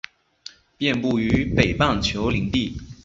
[0.79, 2.75] 遍布于北半球林地。